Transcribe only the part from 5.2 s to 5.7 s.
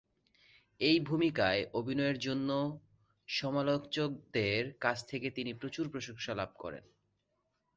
তিনি